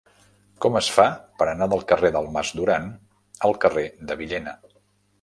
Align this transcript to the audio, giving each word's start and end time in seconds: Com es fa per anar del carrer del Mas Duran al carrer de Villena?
Com 0.65 0.79
es 0.79 0.87
fa 0.95 1.05
per 1.41 1.47
anar 1.51 1.69
del 1.75 1.85
carrer 1.93 2.13
del 2.17 2.31
Mas 2.39 2.55
Duran 2.63 2.91
al 3.51 3.57
carrer 3.67 3.89
de 4.11 4.23
Villena? 4.25 4.61